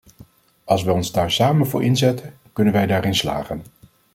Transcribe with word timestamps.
Als 0.63 0.83
wij 0.83 0.93
ons 0.93 1.11
daar 1.11 1.31
samen 1.31 1.67
voor 1.67 1.83
inzetten, 1.83 2.33
kunnen 2.53 2.73
wij 2.73 2.85
daarin 2.85 3.15
slagen. 3.15 3.61